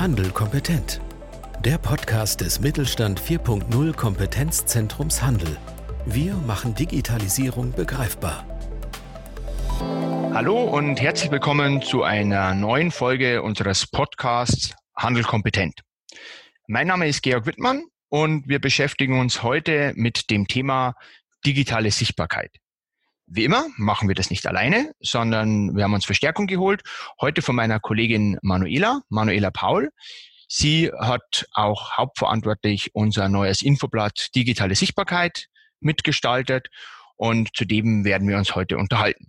[0.00, 0.98] Handel kompetent.
[1.62, 5.58] Der Podcast des Mittelstand 4.0 Kompetenzzentrums Handel.
[6.06, 8.46] Wir machen Digitalisierung begreifbar.
[10.32, 15.82] Hallo und herzlich willkommen zu einer neuen Folge unseres Podcasts Handel kompetent.
[16.66, 20.94] Mein Name ist Georg Wittmann und wir beschäftigen uns heute mit dem Thema
[21.44, 22.52] digitale Sichtbarkeit.
[23.32, 26.82] Wie immer machen wir das nicht alleine, sondern wir haben uns Verstärkung geholt.
[27.20, 29.92] Heute von meiner Kollegin Manuela, Manuela Paul.
[30.48, 35.46] Sie hat auch hauptverantwortlich unser neues Infoblatt Digitale Sichtbarkeit
[35.78, 36.70] mitgestaltet
[37.14, 39.28] und zu dem werden wir uns heute unterhalten.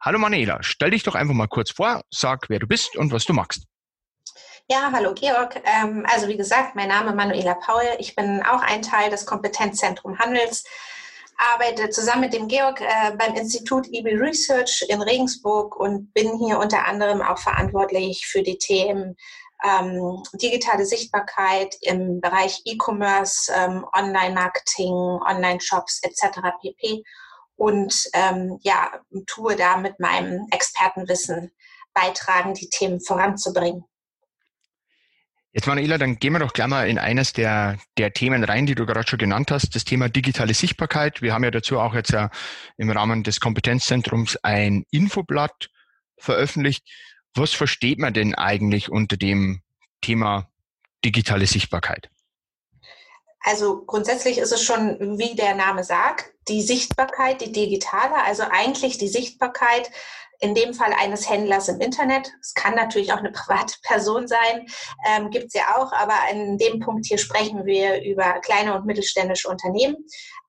[0.00, 3.24] Hallo Manuela, stell dich doch einfach mal kurz vor, sag, wer du bist und was
[3.24, 3.64] du magst.
[4.70, 5.60] Ja, hallo Georg.
[5.64, 7.82] Ähm, also wie gesagt, mein Name ist Manuela Paul.
[7.98, 10.62] Ich bin auch ein Teil des Kompetenzzentrum Handels
[11.36, 16.58] arbeite zusammen mit dem Georg äh, beim Institut EB Research in Regensburg und bin hier
[16.58, 19.16] unter anderem auch verantwortlich für die Themen
[19.64, 26.40] ähm, digitale Sichtbarkeit im Bereich E-Commerce, ähm, Online-Marketing, Online-Shops etc.
[26.60, 27.02] pp.
[27.56, 28.90] Und ähm, ja,
[29.26, 31.52] tue da mit meinem Expertenwissen
[31.94, 33.84] beitragen, die Themen voranzubringen.
[35.56, 38.74] Jetzt Manuela, dann gehen wir doch gleich mal in eines der, der Themen rein, die
[38.74, 41.22] du gerade schon genannt hast, das Thema digitale Sichtbarkeit.
[41.22, 42.30] Wir haben ja dazu auch jetzt ja
[42.76, 45.70] im Rahmen des Kompetenzzentrums ein Infoblatt
[46.18, 46.82] veröffentlicht.
[47.36, 49.62] Was versteht man denn eigentlich unter dem
[50.00, 50.50] Thema
[51.04, 52.10] digitale Sichtbarkeit?
[53.38, 58.98] Also grundsätzlich ist es schon, wie der Name sagt, die Sichtbarkeit, die digitale, also eigentlich
[58.98, 59.88] die Sichtbarkeit
[60.44, 62.30] in dem Fall eines Händlers im Internet.
[62.42, 64.66] Es kann natürlich auch eine private Person sein,
[65.08, 68.84] ähm, gibt es ja auch, aber in dem Punkt hier sprechen wir über kleine und
[68.84, 69.96] mittelständische Unternehmen.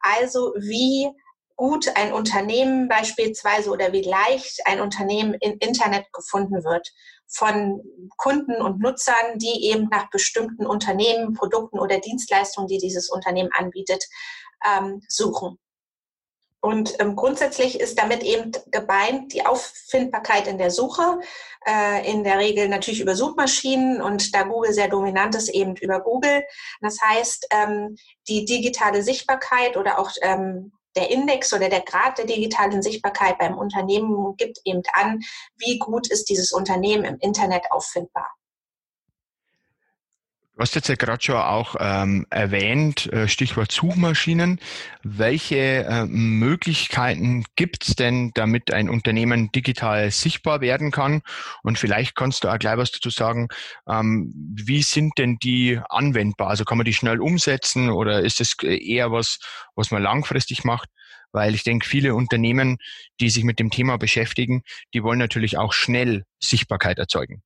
[0.01, 1.09] Also wie
[1.55, 6.91] gut ein Unternehmen beispielsweise oder wie leicht ein Unternehmen im Internet gefunden wird
[7.27, 7.81] von
[8.17, 14.03] Kunden und Nutzern, die eben nach bestimmten Unternehmen, Produkten oder Dienstleistungen, die dieses Unternehmen anbietet,
[14.67, 15.57] ähm, suchen.
[16.65, 21.19] Und ähm, grundsätzlich ist damit eben gemeint die Auffindbarkeit in der Suche,
[21.67, 25.99] äh, in der Regel natürlich über Suchmaschinen und da Google sehr dominant ist, eben über
[25.99, 26.43] Google.
[26.81, 27.95] Das heißt, ähm,
[28.27, 33.59] die digitale Sichtbarkeit oder auch ähm, der Index oder der Grad der digitalen Sichtbarkeit beim
[33.59, 35.19] Unternehmen gibt eben an,
[35.57, 38.33] wie gut ist dieses Unternehmen im Internet auffindbar.
[40.55, 44.61] Du hast jetzt ja gerade schon auch ähm, erwähnt, äh, Stichwort Suchmaschinen.
[45.03, 51.23] Welche äh, Möglichkeiten gibt es denn, damit ein Unternehmen digital sichtbar werden kann?
[51.63, 53.49] Und vielleicht kannst du auch gleich was dazu sagen,
[53.85, 56.47] ähm, wie sind denn die anwendbar?
[56.47, 59.39] Also kann man die schnell umsetzen oder ist es eher was,
[59.75, 60.87] was man langfristig macht?
[61.33, 62.77] Weil ich denke, viele Unternehmen,
[63.19, 64.63] die sich mit dem Thema beschäftigen,
[64.93, 67.43] die wollen natürlich auch schnell Sichtbarkeit erzeugen.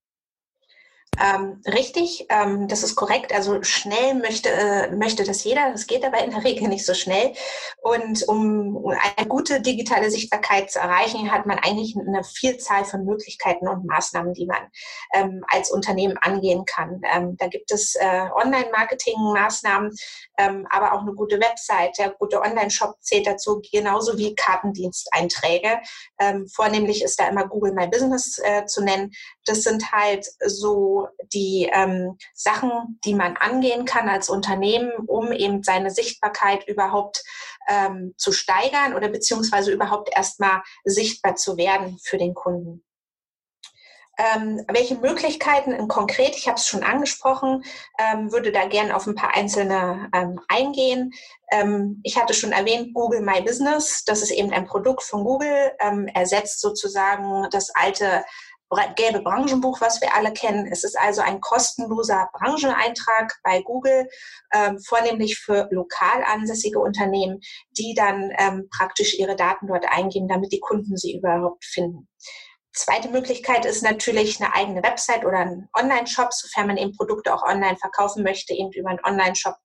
[1.22, 3.34] Ähm, richtig, ähm, das ist korrekt.
[3.34, 5.72] Also schnell möchte, äh, möchte das jeder.
[5.72, 7.34] Das geht aber in der Regel nicht so schnell.
[7.82, 8.86] Und um
[9.18, 14.34] eine gute digitale Sichtbarkeit zu erreichen, hat man eigentlich eine Vielzahl von Möglichkeiten und Maßnahmen,
[14.34, 14.70] die man
[15.14, 17.02] ähm, als Unternehmen angehen kann.
[17.14, 19.92] Ähm, da gibt es äh, Online-Marketing-Maßnahmen,
[20.38, 25.80] ähm, aber auch eine gute Website, der gute Online-Shop zählt dazu, genauso wie Kartendiensteinträge.
[26.20, 29.12] Ähm, vornehmlich ist da immer Google My Business äh, zu nennen.
[29.46, 30.99] Das sind halt so
[31.34, 37.24] die ähm, Sachen, die man angehen kann als Unternehmen, um eben seine Sichtbarkeit überhaupt
[37.68, 42.84] ähm, zu steigern oder beziehungsweise überhaupt erstmal sichtbar zu werden für den Kunden.
[44.20, 47.64] Ähm, welche Möglichkeiten in konkret, ich habe es schon angesprochen,
[47.98, 51.14] ähm, würde da gerne auf ein paar einzelne ähm, eingehen.
[51.52, 55.72] Ähm, ich hatte schon erwähnt, Google My Business, das ist eben ein Produkt von Google,
[55.80, 58.26] ähm, ersetzt sozusagen das alte
[58.96, 60.68] gelbe Branchenbuch, was wir alle kennen.
[60.72, 64.08] Es ist also ein kostenloser Brancheneintrag bei Google,
[64.54, 67.40] ähm, vornehmlich für lokal ansässige Unternehmen,
[67.78, 72.08] die dann ähm, praktisch ihre Daten dort eingeben, damit die Kunden sie überhaupt finden.
[72.72, 77.44] Zweite Möglichkeit ist natürlich eine eigene Website oder ein Online-Shop, sofern man eben Produkte auch
[77.44, 79.56] online verkaufen möchte, eben über einen Online-Shop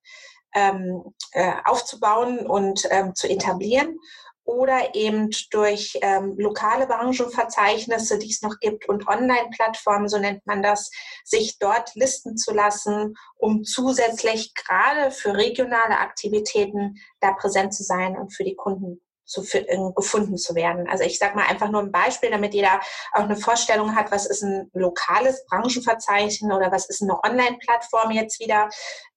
[0.55, 3.99] ähm, äh, aufzubauen und ähm, zu etablieren
[4.45, 10.61] oder eben durch ähm, lokale Branchenverzeichnisse, die es noch gibt, und Online-Plattformen, so nennt man
[10.61, 10.91] das,
[11.23, 18.15] sich dort listen zu lassen, um zusätzlich gerade für regionale Aktivitäten da präsent zu sein
[18.17, 20.87] und für die Kunden zu, äh, gefunden zu werden.
[20.87, 22.79] Also ich sage mal einfach nur ein Beispiel, damit jeder
[23.13, 28.39] auch eine Vorstellung hat, was ist ein lokales Branchenverzeichnis oder was ist eine Online-Plattform jetzt
[28.39, 28.69] wieder.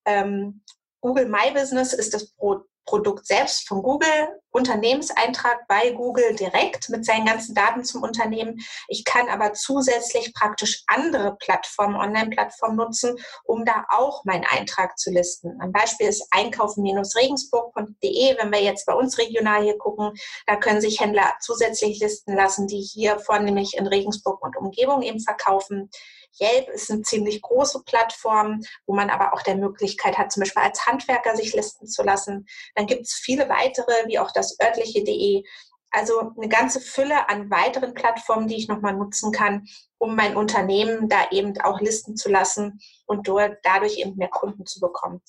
[0.06, 0.62] Ähm,
[1.00, 7.04] Google My Business ist das Pro Produkt selbst von Google Unternehmenseintrag bei Google direkt mit
[7.04, 8.56] seinen ganzen Daten zum Unternehmen.
[8.88, 15.10] Ich kann aber zusätzlich praktisch andere Plattformen, Online-Plattformen nutzen, um da auch meinen Eintrag zu
[15.10, 15.60] listen.
[15.60, 18.38] Ein Beispiel ist einkaufen-regensburg.de.
[18.38, 20.14] Wenn wir jetzt bei uns regional hier gucken,
[20.46, 25.20] da können sich Händler zusätzlich listen lassen, die hier vornehmlich in Regensburg und Umgebung eben
[25.20, 25.90] verkaufen.
[26.40, 30.62] Yelp ist eine ziemlich große Plattform, wo man aber auch der Möglichkeit hat, zum Beispiel
[30.62, 32.46] als Handwerker sich listen zu lassen.
[32.74, 35.42] Dann gibt es viele weitere, wie auch das örtliche.de.
[35.90, 41.08] Also eine ganze Fülle an weiteren Plattformen, die ich nochmal nutzen kann, um mein Unternehmen
[41.08, 43.26] da eben auch listen zu lassen und
[43.62, 45.22] dadurch eben mehr Kunden zu bekommen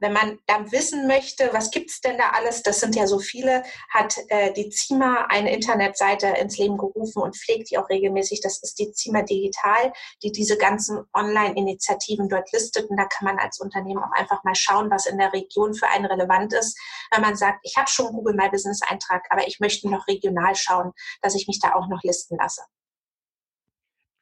[0.00, 3.18] wenn man dann wissen möchte, was gibt es denn da alles, das sind ja so
[3.18, 8.40] viele, hat äh, die ZIMA eine Internetseite ins Leben gerufen und pflegt die auch regelmäßig.
[8.40, 9.92] Das ist die ZIMA Digital,
[10.22, 12.90] die diese ganzen Online-Initiativen dort listet.
[12.90, 15.88] Und da kann man als Unternehmen auch einfach mal schauen, was in der Region für
[15.88, 16.78] einen relevant ist.
[17.12, 20.54] Wenn man sagt, ich habe schon Google My Business Eintrag, aber ich möchte noch regional
[20.56, 20.92] schauen,
[21.22, 22.62] dass ich mich da auch noch listen lasse.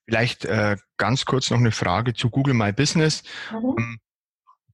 [0.04, 3.22] Vielleicht äh, ganz kurz noch eine Frage zu Google My Business.
[3.50, 3.98] Mhm.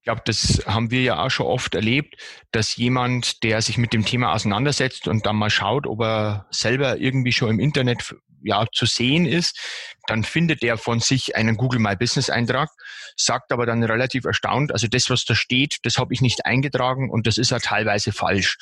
[0.09, 2.17] Glaube, das haben wir ja auch schon oft erlebt,
[2.51, 6.97] dass jemand, der sich mit dem Thema auseinandersetzt und dann mal schaut, ob er selber
[6.97, 9.61] irgendwie schon im Internet ja zu sehen ist,
[10.07, 12.71] dann findet er von sich einen Google My Business Eintrag,
[13.17, 17.11] sagt aber dann relativ erstaunt, also das, was da steht, das habe ich nicht eingetragen
[17.11, 18.57] und das ist ja teilweise falsch.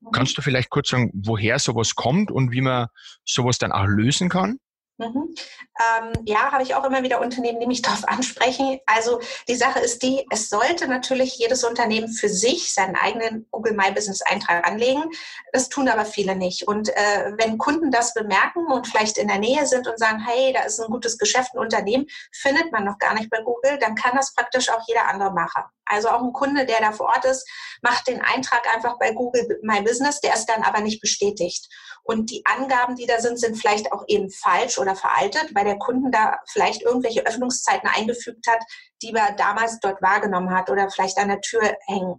[0.00, 0.12] Mhm.
[0.12, 2.86] Kannst du vielleicht kurz sagen, woher sowas kommt und wie man
[3.26, 4.60] sowas dann auch lösen kann?
[4.98, 5.34] Mhm.
[5.78, 8.80] Ähm, ja, habe ich auch immer wieder Unternehmen, die mich darauf ansprechen.
[8.86, 13.74] Also die Sache ist die, es sollte natürlich jedes Unternehmen für sich seinen eigenen Google
[13.74, 15.04] My Business Eintrag anlegen.
[15.52, 16.66] Das tun aber viele nicht.
[16.66, 20.52] Und äh, wenn Kunden das bemerken und vielleicht in der Nähe sind und sagen, hey,
[20.52, 23.94] da ist ein gutes Geschäft, ein Unternehmen, findet man noch gar nicht bei Google, dann
[23.94, 25.64] kann das praktisch auch jeder andere machen.
[25.84, 27.48] Also auch ein Kunde, der da vor Ort ist,
[27.80, 31.68] macht den Eintrag einfach bei Google My Business, der ist dann aber nicht bestätigt.
[32.02, 35.78] Und die Angaben, die da sind, sind vielleicht auch eben falsch oder veraltet, weil der
[35.78, 38.62] Kunden da vielleicht irgendwelche Öffnungszeiten eingefügt hat,
[39.02, 42.16] die er damals dort wahrgenommen hat oder vielleicht an der Tür hängen,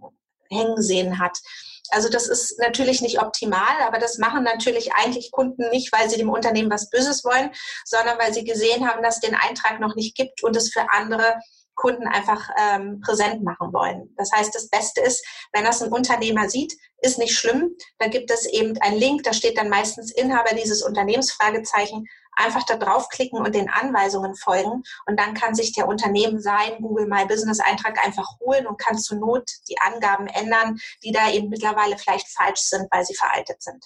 [0.50, 1.38] hängen sehen hat.
[1.90, 6.18] Also das ist natürlich nicht optimal, aber das machen natürlich eigentlich Kunden nicht, weil sie
[6.18, 7.50] dem Unternehmen was Böses wollen,
[7.84, 10.86] sondern weil sie gesehen haben, dass es den Eintrag noch nicht gibt und es für
[10.92, 11.40] andere
[11.78, 14.12] Kunden einfach ähm, präsent machen wollen.
[14.16, 17.70] Das heißt, das Beste ist, wenn das ein Unternehmer sieht, ist nicht schlimm.
[17.98, 22.04] Da gibt es eben einen Link, da steht dann meistens Inhaber dieses Unternehmens, Fragezeichen.
[22.36, 24.82] Einfach da draufklicken und den Anweisungen folgen.
[25.06, 28.98] Und dann kann sich der Unternehmen sein Google My Business Eintrag einfach holen und kann
[28.98, 33.62] zur Not die Angaben ändern, die da eben mittlerweile vielleicht falsch sind, weil sie veraltet
[33.62, 33.84] sind.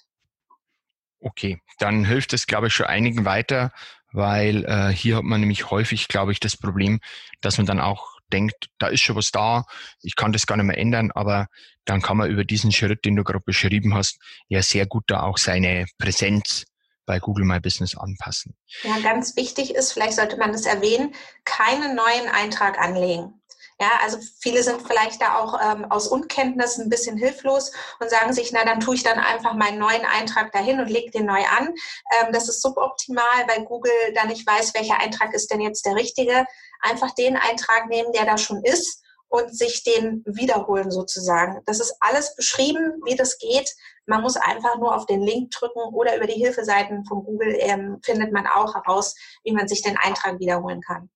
[1.21, 3.73] Okay, dann hilft es, glaube ich, schon einigen weiter,
[4.13, 7.01] weil äh, hier hat man nämlich häufig, glaube ich, das Problem,
[7.41, 9.65] dass man dann auch denkt, da ist schon was da,
[10.03, 11.47] ich kann das gar nicht mehr ändern, aber
[11.85, 14.19] dann kann man über diesen Schritt, den du gerade beschrieben hast,
[14.49, 16.65] ja sehr gut da auch seine Präsenz
[17.07, 18.57] bei Google My Business anpassen.
[18.83, 21.15] Ja, ganz wichtig ist, vielleicht sollte man das erwähnen,
[21.45, 23.43] keinen neuen Eintrag anlegen.
[23.81, 28.33] Ja, also viele sind vielleicht da auch ähm, aus Unkenntnis ein bisschen hilflos und sagen
[28.33, 31.43] sich, na dann tue ich dann einfach meinen neuen Eintrag dahin und lege den neu
[31.59, 31.75] an.
[32.21, 35.97] Ähm, das ist suboptimal, weil Google da nicht weiß, welcher Eintrag ist denn jetzt der
[35.97, 36.45] richtige.
[36.81, 39.02] Einfach den Eintrag nehmen, der da schon ist
[39.33, 41.63] und sich den wiederholen sozusagen.
[41.65, 43.75] Das ist alles beschrieben, wie das geht.
[44.05, 47.99] Man muss einfach nur auf den Link drücken oder über die Hilfeseiten von Google ähm,
[48.05, 51.09] findet man auch heraus, wie man sich den Eintrag wiederholen kann.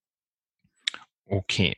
[1.29, 1.77] Okay.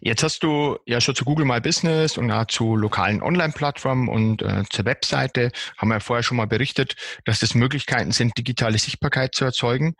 [0.00, 4.42] Jetzt hast du ja schon zu Google My Business und auch zu lokalen Online-Plattformen und
[4.42, 8.78] äh, zur Webseite, haben wir ja vorher schon mal berichtet, dass das Möglichkeiten sind, digitale
[8.78, 9.96] Sichtbarkeit zu erzeugen.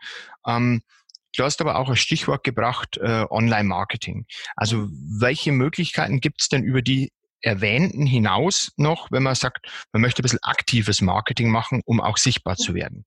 [0.47, 0.81] Ähm,
[1.35, 4.25] du hast aber auch ein Stichwort gebracht, äh, Online-Marketing.
[4.55, 4.87] Also
[5.19, 7.11] welche Möglichkeiten gibt es denn über die
[7.41, 12.17] erwähnten hinaus noch, wenn man sagt, man möchte ein bisschen aktives Marketing machen, um auch
[12.17, 13.05] sichtbar zu werden?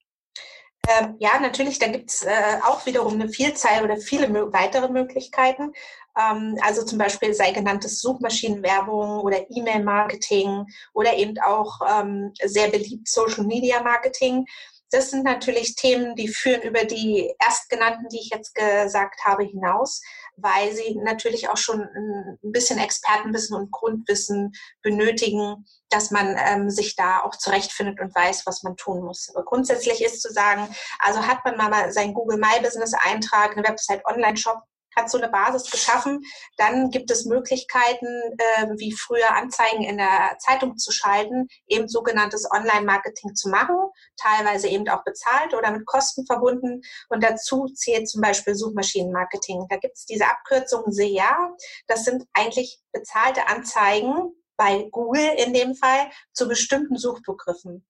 [0.88, 5.72] Ähm, ja, natürlich, da gibt es äh, auch wiederum eine Vielzahl oder viele weitere Möglichkeiten.
[6.16, 13.08] Ähm, also zum Beispiel sei genanntes Suchmaschinenwerbung oder E-Mail-Marketing oder eben auch ähm, sehr beliebt
[13.08, 14.46] Social-Media-Marketing.
[14.90, 20.00] Das sind natürlich Themen, die führen über die erstgenannten, die ich jetzt gesagt habe, hinaus,
[20.36, 24.52] weil sie natürlich auch schon ein bisschen Expertenwissen und Grundwissen
[24.82, 29.28] benötigen, dass man ähm, sich da auch zurechtfindet und weiß, was man tun muss.
[29.34, 30.68] Aber grundsätzlich ist zu sagen,
[31.00, 34.62] also hat man mal seinen Google My Business Eintrag, eine Website Online-Shop,
[34.96, 36.22] hat so eine Basis geschaffen.
[36.56, 38.06] Dann gibt es Möglichkeiten,
[38.38, 43.76] äh, wie früher Anzeigen in der Zeitung zu schalten, eben sogenanntes Online-Marketing zu machen,
[44.16, 46.80] teilweise eben auch bezahlt oder mit Kosten verbunden.
[47.08, 49.66] Und dazu zählt zum Beispiel Suchmaschinenmarketing.
[49.68, 51.54] Da gibt es diese Abkürzung SEA.
[51.86, 57.86] Das sind eigentlich bezahlte Anzeigen, bei Google in dem Fall zu bestimmten Suchbegriffen,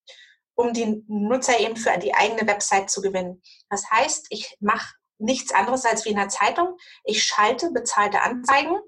[0.55, 3.43] um die Nutzer eben für die eigene Website zu gewinnen.
[3.71, 6.77] Das heißt, ich mache nichts anderes als wie in der Zeitung.
[7.05, 8.79] Ich schalte bezahlte Anzeigen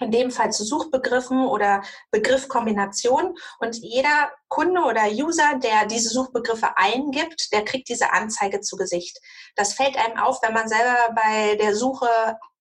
[0.00, 3.34] in dem Fall zu Suchbegriffen oder Begriffkombinationen.
[3.58, 9.18] Und jeder Kunde oder User, der diese Suchbegriffe eingibt, der kriegt diese Anzeige zu Gesicht.
[9.54, 12.08] Das fällt einem auf, wenn man selber bei der Suche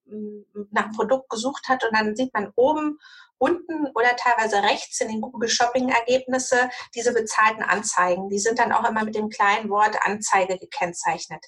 [0.08, 3.00] hm, nach Produkt gesucht hat und dann sieht man oben,
[3.38, 8.30] unten oder teilweise rechts in den Google Shopping Ergebnisse diese bezahlten Anzeigen.
[8.30, 11.46] Die sind dann auch immer mit dem kleinen Wort Anzeige gekennzeichnet.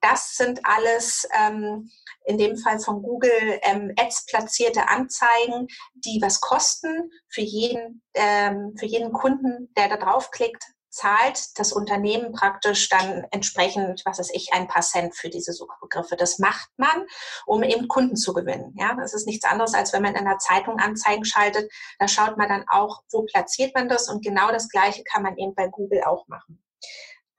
[0.00, 1.90] Das sind alles ähm,
[2.24, 7.10] in dem Fall von Google ähm, Ads platzierte Anzeigen, die was kosten.
[7.28, 14.02] Für jeden, ähm, für jeden Kunden, der da draufklickt, zahlt das Unternehmen praktisch dann entsprechend,
[14.04, 16.16] was weiß ich, ein paar Cent für diese Suchbegriffe.
[16.16, 17.06] Das macht man,
[17.46, 18.74] um eben Kunden zu gewinnen.
[18.76, 21.70] Ja, das ist nichts anderes, als wenn man in einer Zeitung Anzeigen schaltet.
[21.98, 25.36] Da schaut man dann auch, wo platziert man das und genau das Gleiche kann man
[25.36, 26.62] eben bei Google auch machen.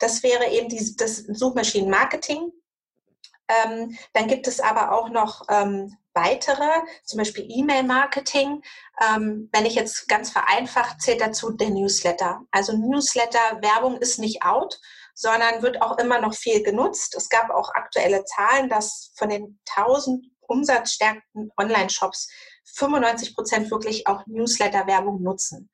[0.02, 2.52] Das wäre eben die, das Suchmaschinenmarketing.
[3.48, 6.70] Ähm, dann gibt es aber auch noch ähm, weitere,
[7.04, 8.64] zum Beispiel E-Mail-Marketing.
[9.00, 12.42] Ähm, wenn ich jetzt ganz vereinfacht zählt dazu der Newsletter.
[12.50, 14.80] Also Newsletter-Werbung ist nicht out,
[15.14, 17.16] sondern wird auch immer noch viel genutzt.
[17.16, 22.28] Es gab auch aktuelle Zahlen, dass von den 1000 umsatzstärkten Online-Shops
[22.74, 25.70] 95 Prozent wirklich auch Newsletter-Werbung nutzen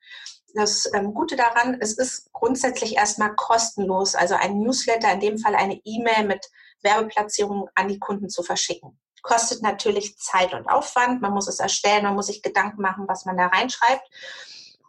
[0.54, 4.14] das ähm, Gute daran, es ist grundsätzlich erstmal kostenlos.
[4.14, 6.48] Also ein Newsletter, in dem Fall eine E-Mail mit
[6.82, 8.98] Werbeplatzierung an die Kunden zu verschicken.
[9.22, 11.20] Kostet natürlich Zeit und Aufwand.
[11.20, 14.08] Man muss es erstellen, man muss sich Gedanken machen, was man da reinschreibt.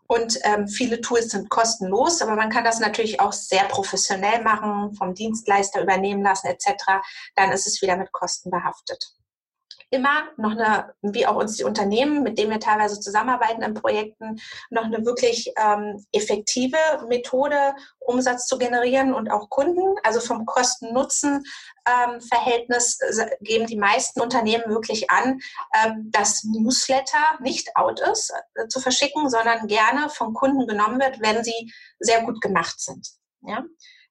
[0.07, 4.95] Und ähm, viele Tools sind kostenlos, aber man kann das natürlich auch sehr professionell machen,
[4.95, 6.67] vom Dienstleister übernehmen lassen etc.
[7.35, 9.13] Dann ist es wieder mit Kosten behaftet
[9.91, 14.39] immer noch eine, wie auch uns die Unternehmen, mit denen wir teilweise zusammenarbeiten in Projekten,
[14.69, 16.77] noch eine wirklich ähm, effektive
[17.07, 19.95] Methode, Umsatz zu generieren und auch Kunden.
[20.03, 25.39] Also vom Kosten-Nutzen-Verhältnis ähm, geben die meisten Unternehmen wirklich an,
[25.73, 31.21] ähm, dass Newsletter nicht out ist äh, zu verschicken, sondern gerne vom Kunden genommen wird,
[31.21, 33.07] wenn sie sehr gut gemacht sind.
[33.41, 33.63] Ja?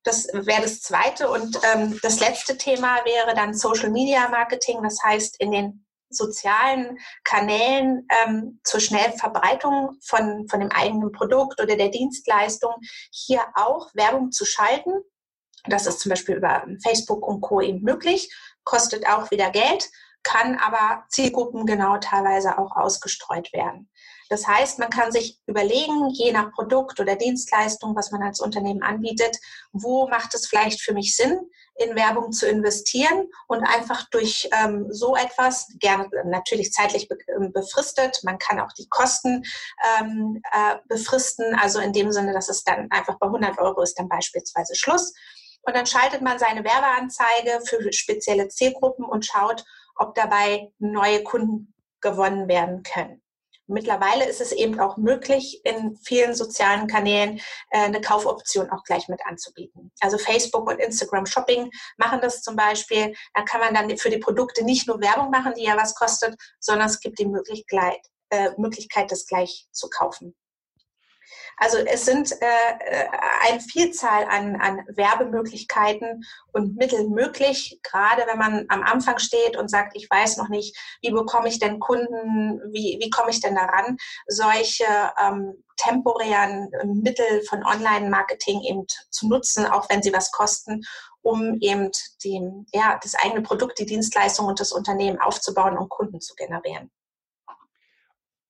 [0.08, 1.28] Das wäre das zweite.
[1.30, 4.82] Und ähm, das letzte Thema wäre dann Social Media Marketing.
[4.82, 11.60] Das heißt, in den sozialen Kanälen ähm, zur schnellen Verbreitung von, von dem eigenen Produkt
[11.60, 12.72] oder der Dienstleistung
[13.10, 14.92] hier auch Werbung zu schalten.
[15.66, 17.60] Das ist zum Beispiel über Facebook und Co.
[17.60, 18.34] eben möglich,
[18.64, 19.90] kostet auch wieder Geld,
[20.22, 23.88] kann aber Zielgruppen genau teilweise auch ausgestreut werden.
[24.28, 28.82] Das heißt, man kann sich überlegen, je nach Produkt oder Dienstleistung, was man als Unternehmen
[28.82, 29.38] anbietet,
[29.72, 34.86] wo macht es vielleicht für mich Sinn, in Werbung zu investieren und einfach durch ähm,
[34.90, 39.44] so etwas, gerne natürlich zeitlich ähm, befristet, man kann auch die Kosten
[39.98, 43.98] ähm, äh, befristen, also in dem Sinne, dass es dann einfach bei 100 Euro ist
[43.98, 45.14] dann beispielsweise Schluss.
[45.62, 49.64] Und dann schaltet man seine Werbeanzeige für spezielle Zielgruppen und schaut,
[49.98, 53.22] ob dabei neue Kunden gewonnen werden können.
[53.70, 57.38] Mittlerweile ist es eben auch möglich, in vielen sozialen Kanälen
[57.70, 59.92] äh, eine Kaufoption auch gleich mit anzubieten.
[60.00, 63.14] Also Facebook und Instagram Shopping machen das zum Beispiel.
[63.34, 66.34] Da kann man dann für die Produkte nicht nur Werbung machen, die ja was kostet,
[66.60, 68.00] sondern es gibt die Möglichkeit,
[68.30, 70.34] äh, Möglichkeit das gleich zu kaufen.
[71.58, 72.44] Also es sind äh,
[72.80, 73.08] äh,
[73.48, 79.68] eine Vielzahl an, an Werbemöglichkeiten und Mitteln möglich, gerade wenn man am Anfang steht und
[79.68, 83.56] sagt, ich weiß noch nicht, wie bekomme ich denn Kunden, wie, wie komme ich denn
[83.56, 83.96] daran,
[84.28, 84.84] solche
[85.20, 86.70] ähm, temporären
[87.02, 90.82] Mittel von Online-Marketing eben zu nutzen, auch wenn sie was kosten,
[91.22, 91.90] um eben
[92.22, 92.40] die,
[92.72, 96.90] ja, das eigene Produkt, die Dienstleistung und das Unternehmen aufzubauen und Kunden zu generieren.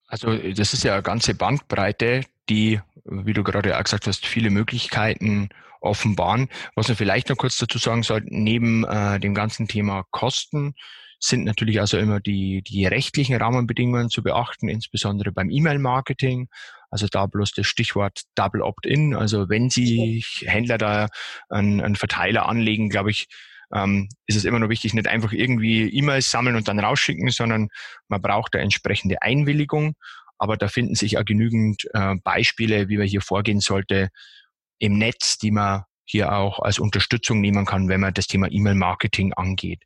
[0.07, 4.51] Also das ist ja eine ganze Bandbreite, die, wie du gerade auch gesagt hast, viele
[4.51, 5.49] Möglichkeiten
[5.81, 6.49] offenbaren.
[6.75, 10.75] Was man vielleicht noch kurz dazu sagen sollte, neben äh, dem ganzen Thema Kosten
[11.21, 16.49] sind natürlich also immer die, die rechtlichen Rahmenbedingungen zu beachten, insbesondere beim E-Mail-Marketing.
[16.91, 19.15] Also da bloß das Stichwort Double Opt-in.
[19.15, 21.09] Also wenn Sie Händler da
[21.49, 23.27] einen, einen Verteiler anlegen, glaube ich,
[23.75, 27.69] ähm, ist es immer noch wichtig, nicht einfach irgendwie E-Mails sammeln und dann rausschicken, sondern
[28.09, 29.95] man braucht da entsprechende Einwilligung.
[30.39, 34.11] Aber da finden sich auch genügend äh, Beispiele, wie man hier vorgehen sollte
[34.79, 39.35] im Netz, die man hier auch als Unterstützung nehmen kann, wenn man das Thema E-Mail-Marketing
[39.35, 39.83] angeht.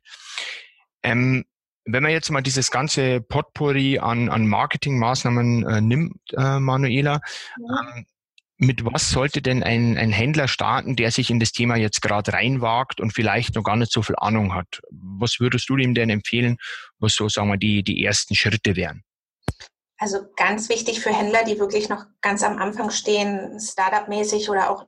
[1.03, 1.43] Ähm,
[1.85, 7.19] wenn man jetzt mal dieses ganze Potpourri an, an Marketingmaßnahmen äh, nimmt, äh, Manuela,
[7.59, 7.81] ja.
[7.95, 8.05] ähm,
[8.57, 12.31] mit was sollte denn ein, ein Händler starten, der sich in das Thema jetzt gerade
[12.31, 14.79] reinwagt und vielleicht noch gar nicht so viel Ahnung hat?
[14.91, 16.57] Was würdest du ihm denn empfehlen,
[16.99, 19.03] was so, sagen wir, die, die ersten Schritte wären?
[20.03, 24.85] Also ganz wichtig für Händler, die wirklich noch ganz am Anfang stehen, Startup-mäßig oder auch,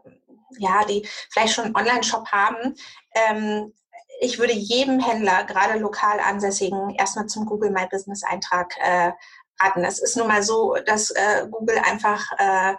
[0.58, 2.76] ja, die vielleicht schon einen Online-Shop haben.
[3.14, 3.72] Ähm,
[4.20, 9.14] ich würde jedem Händler, gerade lokal ansässigen, erstmal zum Google My Business Eintrag äh,
[9.58, 9.86] raten.
[9.86, 12.76] Es ist nun mal so, dass äh, Google einfach äh,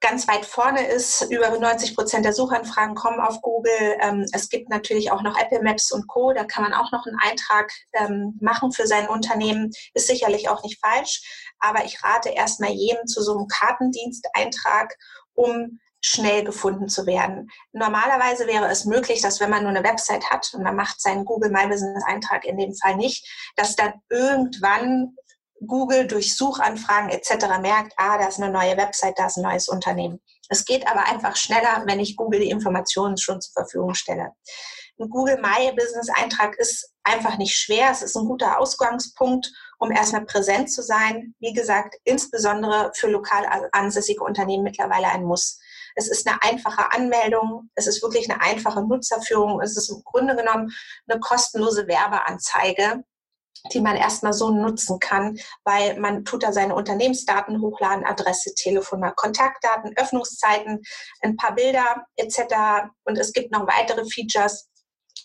[0.00, 1.22] ganz weit vorne ist.
[1.30, 3.96] Über 90 Prozent der Suchanfragen kommen auf Google.
[4.00, 6.32] Ähm, es gibt natürlich auch noch Apple Maps und Co.
[6.32, 9.70] Da kann man auch noch einen Eintrag ähm, machen für sein Unternehmen.
[9.94, 11.45] Ist sicherlich auch nicht falsch.
[11.60, 14.96] Aber ich rate erstmal jedem zu so einem Kartendiensteintrag,
[15.34, 17.50] um schnell gefunden zu werden.
[17.72, 21.24] Normalerweise wäre es möglich, dass wenn man nur eine Website hat und man macht seinen
[21.24, 25.16] Google My Business Eintrag in dem Fall nicht, dass dann irgendwann
[25.66, 27.58] Google durch Suchanfragen etc.
[27.60, 30.20] merkt, ah, da ist eine neue Website, da ist ein neues Unternehmen.
[30.48, 34.32] Es geht aber einfach schneller, wenn ich Google die Informationen schon zur Verfügung stelle.
[34.98, 37.90] Ein Google My Business Eintrag ist einfach nicht schwer.
[37.90, 41.34] Es ist ein guter Ausgangspunkt, um erstmal präsent zu sein.
[41.38, 45.58] Wie gesagt, insbesondere für lokal ansässige Unternehmen mittlerweile ein Muss.
[45.94, 47.70] Es ist eine einfache Anmeldung.
[47.74, 49.60] Es ist wirklich eine einfache Nutzerführung.
[49.60, 50.70] Es ist im Grunde genommen
[51.08, 53.04] eine kostenlose Werbeanzeige,
[53.72, 59.12] die man erstmal so nutzen kann, weil man tut da seine Unternehmensdaten hochladen, Adresse, Telefonnummer,
[59.12, 60.82] Kontaktdaten, Öffnungszeiten,
[61.22, 62.90] ein paar Bilder etc.
[63.04, 64.68] Und es gibt noch weitere Features,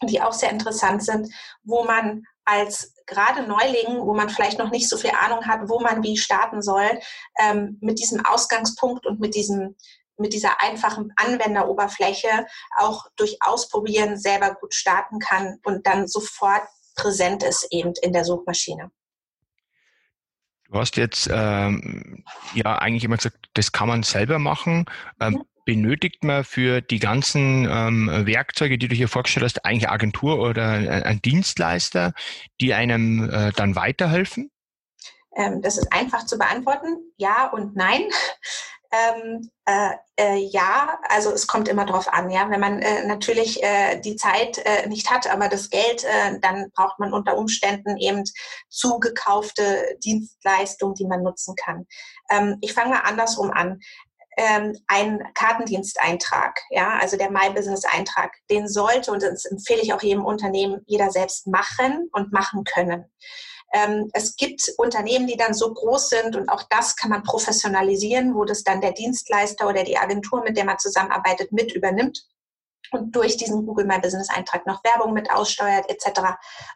[0.03, 1.31] die auch sehr interessant sind,
[1.63, 5.79] wo man als gerade Neuling, wo man vielleicht noch nicht so viel Ahnung hat, wo
[5.79, 6.99] man wie starten soll,
[7.39, 9.75] ähm, mit diesem Ausgangspunkt und mit diesem
[10.17, 12.45] mit dieser einfachen Anwenderoberfläche
[12.77, 16.61] auch durch Ausprobieren selber gut starten kann und dann sofort
[16.95, 18.91] präsent ist eben in der Suchmaschine.
[20.65, 24.85] Du hast jetzt ähm, ja eigentlich immer gesagt, das kann man selber machen.
[25.19, 25.43] Ähm, mhm.
[25.65, 30.63] Benötigt man für die ganzen ähm, Werkzeuge, die du hier vorgestellt hast, eigentlich Agentur oder
[30.63, 32.13] ein Dienstleister,
[32.59, 34.51] die einem äh, dann weiterhelfen?
[35.35, 36.97] Ähm, das ist einfach zu beantworten.
[37.17, 38.03] Ja und nein.
[38.93, 42.49] Ähm, äh, äh, ja, also es kommt immer drauf an, ja.
[42.49, 46.69] Wenn man äh, natürlich äh, die Zeit äh, nicht hat, aber das Geld, äh, dann
[46.75, 48.25] braucht man unter Umständen eben
[48.67, 51.87] zugekaufte Dienstleistungen, die man nutzen kann.
[52.29, 53.79] Ähm, ich fange mal andersrum an.
[54.37, 59.93] Ähm, ein Kartendiensteintrag, ja, also der My Business Eintrag, den sollte und das empfehle ich
[59.93, 63.11] auch jedem Unternehmen jeder selbst machen und machen können.
[63.73, 68.35] Ähm, es gibt Unternehmen, die dann so groß sind und auch das kann man professionalisieren,
[68.35, 72.25] wo das dann der Dienstleister oder die Agentur, mit der man zusammenarbeitet, mit übernimmt
[72.91, 76.21] und durch diesen Google My Business Eintrag noch Werbung mit aussteuert etc.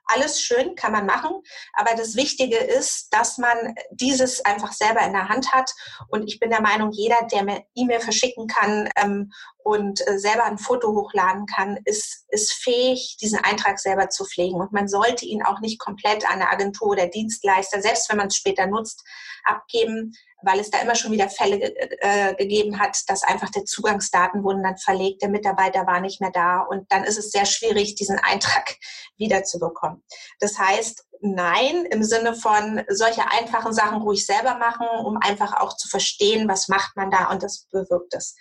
[0.06, 1.42] Alles schön, kann man machen,
[1.74, 5.72] aber das Wichtige ist, dass man dieses einfach selber in der Hand hat
[6.08, 9.32] und ich bin der Meinung, jeder, der mir E-Mail verschicken kann ähm,
[9.64, 14.60] und äh, selber ein Foto hochladen kann, ist, ist fähig, diesen Eintrag selber zu pflegen
[14.60, 18.28] und man sollte ihn auch nicht komplett an eine Agentur oder Dienstleister, selbst wenn man
[18.28, 19.04] es später nutzt,
[19.44, 20.14] abgeben,
[20.46, 21.60] weil es da immer schon wieder Fälle
[22.00, 26.32] äh, gegeben hat, dass einfach der Zugangsdaten wurden dann verlegt, der Mitarbeiter war nicht mehr
[26.32, 28.78] da und dann ist es sehr schwierig, diesen Eintrag
[29.18, 30.04] wiederzubekommen.
[30.40, 35.76] Das heißt, nein, im Sinne von solche einfachen Sachen ruhig selber machen, um einfach auch
[35.76, 38.36] zu verstehen, was macht man da und das bewirkt es.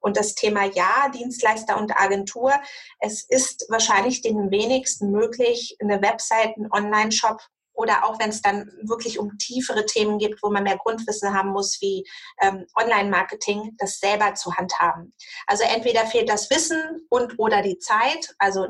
[0.00, 2.54] Und das Thema Ja, Dienstleister und Agentur.
[3.00, 7.38] Es ist wahrscheinlich den wenigsten möglich, eine Website, einen Online-Shop
[7.80, 11.50] oder auch wenn es dann wirklich um tiefere Themen geht, wo man mehr Grundwissen haben
[11.50, 12.06] muss, wie
[12.42, 15.14] ähm, Online-Marketing, das selber zu handhaben.
[15.46, 18.66] Also entweder fehlt das Wissen und oder die Zeit, also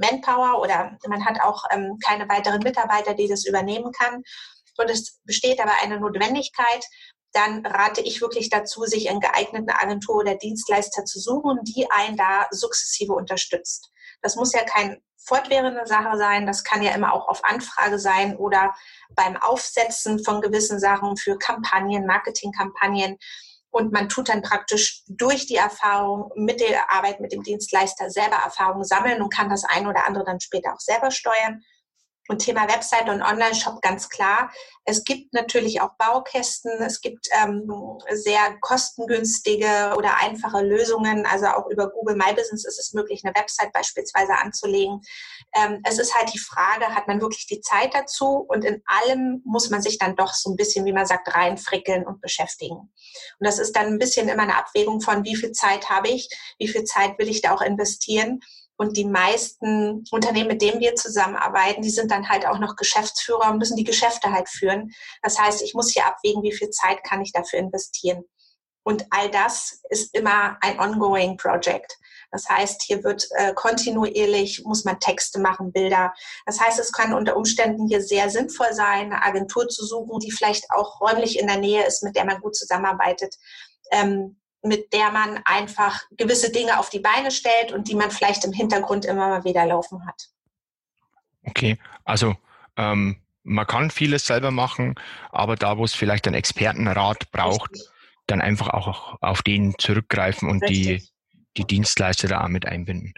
[0.00, 4.22] Manpower oder man hat auch ähm, keine weiteren Mitarbeiter, die das übernehmen kann.
[4.78, 6.84] Und es besteht aber eine Notwendigkeit,
[7.34, 12.16] dann rate ich wirklich dazu, sich in geeigneten Agentur oder Dienstleister zu suchen, die einen
[12.16, 13.90] da sukzessive unterstützt.
[14.24, 16.46] Das muss ja kein fortwährende Sache sein.
[16.46, 18.74] Das kann ja immer auch auf Anfrage sein oder
[19.10, 23.18] beim Aufsetzen von gewissen Sachen für Kampagnen, Marketingkampagnen.
[23.70, 28.36] Und man tut dann praktisch durch die Erfahrung mit der Arbeit mit dem Dienstleister selber
[28.36, 31.62] Erfahrungen sammeln und kann das eine oder andere dann später auch selber steuern.
[32.28, 34.50] Und Thema Website und Online-Shop ganz klar.
[34.86, 37.70] Es gibt natürlich auch Baukästen, es gibt ähm,
[38.12, 41.26] sehr kostengünstige oder einfache Lösungen.
[41.26, 45.02] Also auch über Google My Business ist es möglich, eine Website beispielsweise anzulegen.
[45.54, 48.46] Ähm, es ist halt die Frage, hat man wirklich die Zeit dazu?
[48.48, 52.06] Und in allem muss man sich dann doch so ein bisschen, wie man sagt, reinfrickeln
[52.06, 52.76] und beschäftigen.
[52.76, 52.92] Und
[53.40, 56.68] das ist dann ein bisschen immer eine Abwägung von, wie viel Zeit habe ich, wie
[56.68, 58.40] viel Zeit will ich da auch investieren.
[58.76, 63.50] Und die meisten Unternehmen, mit denen wir zusammenarbeiten, die sind dann halt auch noch Geschäftsführer
[63.50, 64.92] und müssen die Geschäfte halt führen.
[65.22, 68.24] Das heißt, ich muss hier abwägen, wie viel Zeit kann ich dafür investieren.
[68.84, 71.96] Und all das ist immer ein ongoing Project.
[72.30, 76.12] Das heißt, hier wird äh, kontinuierlich, muss man Texte machen, Bilder.
[76.46, 80.32] Das heißt, es kann unter Umständen hier sehr sinnvoll sein, eine Agentur zu suchen, die
[80.32, 83.36] vielleicht auch räumlich in der Nähe ist, mit der man gut zusammenarbeitet.
[83.92, 88.44] Ähm, mit der man einfach gewisse Dinge auf die Beine stellt und die man vielleicht
[88.44, 90.28] im Hintergrund immer mal wieder laufen hat.
[91.44, 92.34] Okay, also
[92.76, 94.94] ähm, man kann vieles selber machen,
[95.30, 97.90] aber da, wo es vielleicht einen Expertenrat braucht, Richtig.
[98.26, 101.06] dann einfach auch auf den zurückgreifen und die,
[101.56, 103.12] die Dienstleister da auch mit einbinden.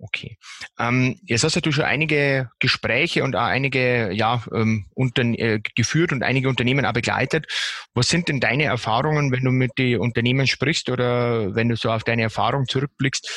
[0.00, 0.38] Okay.
[0.78, 6.22] Ähm, jetzt hast du schon einige Gespräche und auch einige ja, ähm, äh, geführt und
[6.22, 7.46] einige Unternehmen auch begleitet.
[7.94, 11.90] Was sind denn deine Erfahrungen, wenn du mit den Unternehmen sprichst oder wenn du so
[11.90, 13.28] auf deine Erfahrung zurückblickst,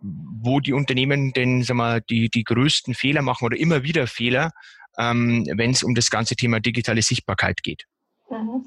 [0.00, 4.50] wo die Unternehmen denn sag mal, die, die größten Fehler machen oder immer wieder Fehler,
[4.98, 7.86] ähm, wenn es um das ganze Thema digitale Sichtbarkeit geht?
[8.28, 8.66] Mhm.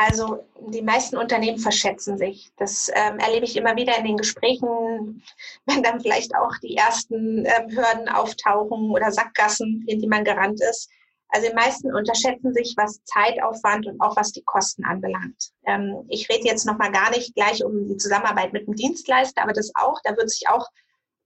[0.00, 2.52] Also die meisten Unternehmen verschätzen sich.
[2.56, 5.24] Das ähm, erlebe ich immer wieder in den Gesprächen,
[5.66, 10.60] wenn dann vielleicht auch die ersten ähm, Hürden auftauchen oder Sackgassen, in die man gerannt
[10.60, 10.88] ist.
[11.30, 15.50] Also die meisten unterschätzen sich, was Zeitaufwand und auch was die Kosten anbelangt.
[15.66, 19.42] Ähm, ich rede jetzt noch mal gar nicht gleich um die Zusammenarbeit mit dem Dienstleister,
[19.42, 20.68] aber das auch, da wird sich auch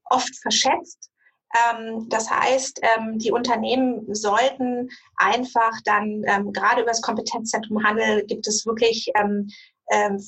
[0.05, 1.11] oft verschätzt.
[1.53, 8.25] Ähm, das heißt, ähm, die Unternehmen sollten einfach dann, ähm, gerade über das Kompetenzzentrum Handel
[8.25, 9.11] gibt es wirklich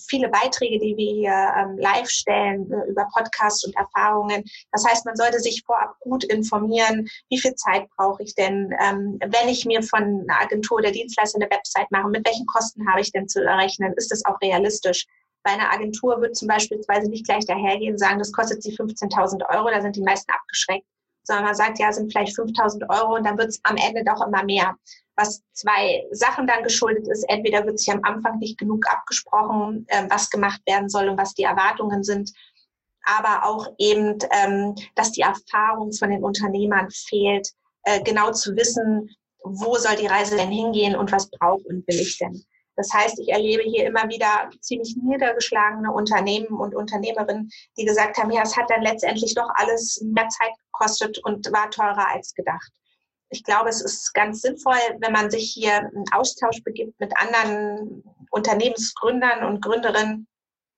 [0.09, 4.43] viele Beiträge, die wir hier live stellen äh, über Podcasts und Erfahrungen.
[4.71, 9.49] Das heißt, man sollte sich vorab gut informieren, wie viel Zeit brauche ich denn, wenn
[9.49, 13.11] ich mir von einer Agentur oder Dienstleister eine Website mache, mit welchen Kosten habe ich
[13.11, 13.93] denn zu errechnen?
[13.95, 15.07] Ist das auch realistisch?
[15.41, 19.49] Bei einer Agentur wird zum Beispiel nicht gleich dahergehen und sagen, das kostet sie 15.000
[19.55, 20.85] Euro, da sind die meisten abgeschreckt
[21.25, 24.25] sondern man sagt, ja, sind vielleicht 5000 Euro und dann wird es am Ende doch
[24.25, 24.75] immer mehr.
[25.15, 27.23] Was zwei Sachen dann geschuldet ist.
[27.29, 31.33] Entweder wird sich am Anfang nicht genug abgesprochen, äh, was gemacht werden soll und was
[31.33, 32.31] die Erwartungen sind.
[33.03, 37.49] Aber auch eben, ähm, dass die Erfahrung von den Unternehmern fehlt,
[37.83, 39.09] äh, genau zu wissen,
[39.43, 42.43] wo soll die Reise denn hingehen und was braucht und will ich denn.
[42.75, 48.31] Das heißt, ich erlebe hier immer wieder ziemlich niedergeschlagene Unternehmen und Unternehmerinnen, die gesagt haben,
[48.31, 52.71] ja, es hat dann letztendlich doch alles mehr Zeit gekostet und war teurer als gedacht.
[53.29, 58.03] Ich glaube, es ist ganz sinnvoll, wenn man sich hier einen Austausch begibt mit anderen
[58.29, 60.27] Unternehmensgründern und Gründerinnen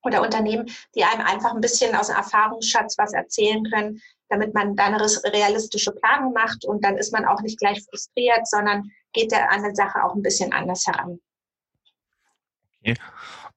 [0.04, 4.76] oder Unternehmen, die einem einfach ein bisschen aus dem Erfahrungsschatz was erzählen können, damit man
[4.76, 9.32] dann eine realistische Planung macht und dann ist man auch nicht gleich frustriert, sondern geht
[9.32, 11.20] der an der Sache auch ein bisschen anders heran.
[12.88, 12.96] Okay.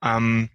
[0.02, 0.50] Ähm,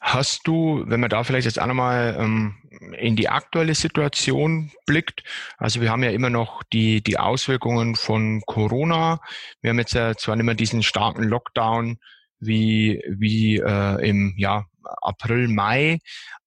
[0.00, 2.54] hast du, wenn man da vielleicht jetzt auch nochmal ähm,
[2.96, 5.24] in die aktuelle Situation blickt,
[5.58, 9.20] also wir haben ja immer noch die, die Auswirkungen von Corona.
[9.60, 11.98] Wir haben jetzt ja zwar nicht mehr diesen starken Lockdown
[12.38, 14.64] wie, wie äh, im ja,
[15.02, 15.98] April, Mai.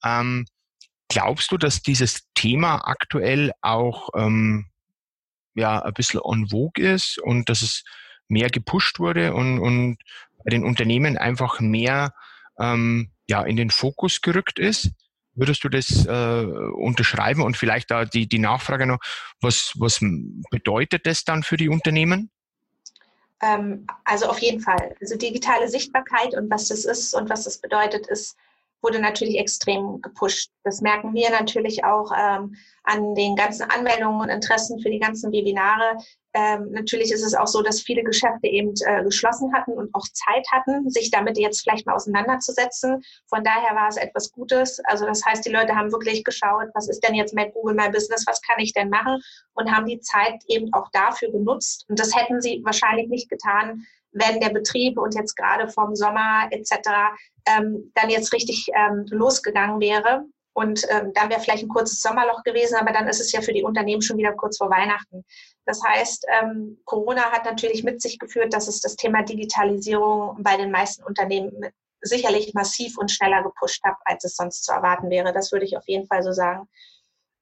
[0.03, 0.45] Ähm,
[1.09, 4.67] glaubst du, dass dieses Thema aktuell auch ähm,
[5.53, 7.83] ja, ein bisschen on vogue ist und dass es
[8.27, 9.97] mehr gepusht wurde und, und
[10.43, 12.13] bei den Unternehmen einfach mehr
[12.59, 14.91] ähm, ja, in den Fokus gerückt ist.
[15.35, 18.99] Würdest du das äh, unterschreiben und vielleicht da die, die Nachfrage noch,
[19.41, 19.99] was, was
[20.51, 22.29] bedeutet das dann für die Unternehmen?
[23.41, 24.95] Ähm, also auf jeden Fall.
[25.01, 28.37] Also digitale Sichtbarkeit und was das ist und was das bedeutet, ist
[28.83, 30.51] wurde natürlich extrem gepusht.
[30.63, 35.31] Das merken wir natürlich auch ähm, an den ganzen Anmeldungen und Interessen für die ganzen
[35.31, 35.97] Webinare.
[36.35, 40.05] Ähm, natürlich ist es auch so, dass viele Geschäfte eben äh, geschlossen hatten und auch
[40.13, 43.03] Zeit hatten, sich damit jetzt vielleicht mal auseinanderzusetzen.
[43.27, 44.79] Von daher war es etwas Gutes.
[44.85, 47.89] Also das heißt, die Leute haben wirklich geschaut, was ist denn jetzt mit Google My
[47.89, 49.21] Business, was kann ich denn machen
[49.53, 51.85] und haben die Zeit eben auch dafür genutzt.
[51.87, 56.47] Und das hätten sie wahrscheinlich nicht getan, wenn der Betrieb und jetzt gerade vom Sommer
[56.51, 56.71] etc.
[57.45, 60.25] Ähm, dann jetzt richtig ähm, losgegangen wäre.
[60.53, 63.53] Und ähm, dann wäre vielleicht ein kurzes Sommerloch gewesen, aber dann ist es ja für
[63.53, 65.25] die Unternehmen schon wieder kurz vor Weihnachten.
[65.65, 70.57] Das heißt, ähm, Corona hat natürlich mit sich geführt, dass es das Thema Digitalisierung bei
[70.57, 71.51] den meisten Unternehmen
[72.01, 75.33] sicherlich massiv und schneller gepusht hat, als es sonst zu erwarten wäre.
[75.33, 76.67] Das würde ich auf jeden Fall so sagen.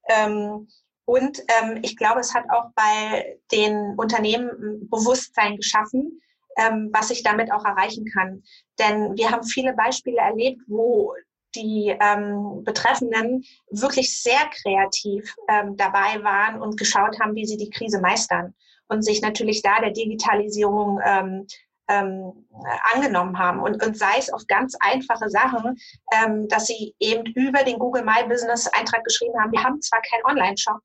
[0.08, 0.68] Ähm,
[1.04, 6.20] und ähm, ich glaube, es hat auch bei den Unternehmen Bewusstsein geschaffen,
[6.56, 8.42] ähm, was ich damit auch erreichen kann.
[8.78, 11.14] Denn wir haben viele Beispiele erlebt, wo
[11.54, 17.70] die ähm, Betreffenden wirklich sehr kreativ ähm, dabei waren und geschaut haben, wie sie die
[17.70, 18.54] Krise meistern
[18.88, 21.46] und sich natürlich da der Digitalisierung ähm,
[21.88, 22.46] ähm,
[22.94, 23.60] angenommen haben.
[23.60, 25.76] Und, und sei es auf ganz einfache Sachen,
[26.12, 30.00] ähm, dass sie eben über den Google My Business Eintrag geschrieben haben, wir haben zwar
[30.02, 30.80] keinen Online-Shop,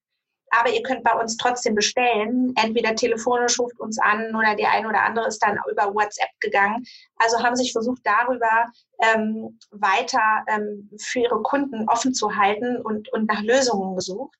[0.52, 2.54] aber ihr könnt bei uns trotzdem bestellen.
[2.56, 6.86] Entweder telefonisch ruft uns an oder die eine oder andere ist dann über WhatsApp gegangen.
[7.18, 8.68] Also haben sich versucht, darüber
[9.02, 14.38] ähm, weiter ähm, für ihre Kunden offen zu halten und, und nach Lösungen gesucht.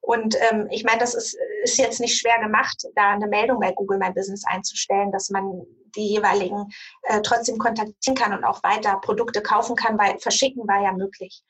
[0.00, 3.72] Und ähm, ich meine, das ist, ist jetzt nicht schwer gemacht, da eine Meldung bei
[3.72, 6.68] Google My Business einzustellen, dass man die jeweiligen
[7.02, 11.42] äh, trotzdem kontaktieren kann und auch weiter Produkte kaufen kann, weil verschicken war ja möglich.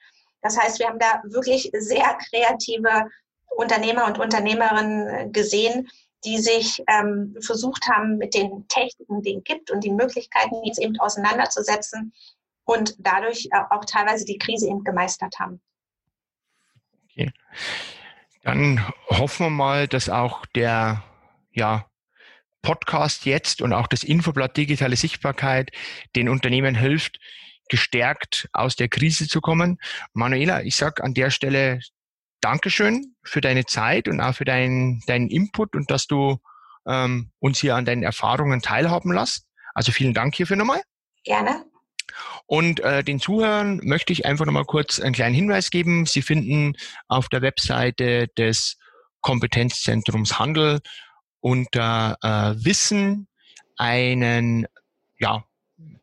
[0.43, 3.09] Das heißt, wir haben da wirklich sehr kreative
[3.51, 5.89] Unternehmer und Unternehmerinnen gesehen,
[6.25, 10.71] die sich ähm, versucht haben, mit den Techniken, die es gibt und die Möglichkeiten, die
[10.71, 12.13] es eben auseinanderzusetzen
[12.65, 15.61] und dadurch auch teilweise die Krise eben gemeistert haben.
[17.05, 17.33] Okay.
[18.43, 21.03] Dann hoffen wir mal, dass auch der
[21.53, 21.87] ja,
[22.63, 25.71] Podcast jetzt und auch das Infoblatt Digitale Sichtbarkeit
[26.17, 27.19] den Unternehmen hilft,
[27.69, 29.79] gestärkt aus der Krise zu kommen.
[30.13, 31.81] Manuela, ich sage an der Stelle
[32.41, 36.39] Dankeschön für deine Zeit und auch für deinen, deinen Input und dass du
[36.87, 39.47] ähm, uns hier an deinen Erfahrungen teilhaben lässt.
[39.75, 40.83] Also vielen Dank hierfür nochmal.
[41.25, 41.65] Gerne.
[42.47, 46.07] Und äh, den Zuhörern möchte ich einfach nochmal kurz einen kleinen Hinweis geben.
[46.07, 46.75] Sie finden
[47.09, 48.79] auf der Webseite des
[49.21, 50.81] Kompetenzzentrums Handel
[51.41, 53.29] unter äh, Wissen
[53.77, 54.67] einen
[55.19, 55.45] ja,